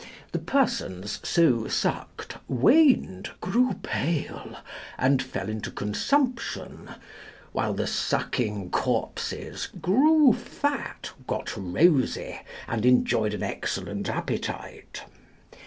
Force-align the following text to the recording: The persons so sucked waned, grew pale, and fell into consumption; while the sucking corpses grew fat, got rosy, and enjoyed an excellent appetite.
The 0.31 0.39
persons 0.39 1.19
so 1.21 1.67
sucked 1.67 2.35
waned, 2.47 3.29
grew 3.39 3.75
pale, 3.83 4.55
and 4.97 5.21
fell 5.21 5.47
into 5.47 5.69
consumption; 5.69 6.89
while 7.51 7.75
the 7.75 7.85
sucking 7.85 8.71
corpses 8.71 9.67
grew 9.79 10.33
fat, 10.33 11.11
got 11.27 11.55
rosy, 11.55 12.41
and 12.67 12.83
enjoyed 12.83 13.35
an 13.35 13.43
excellent 13.43 14.09
appetite. 14.09 15.03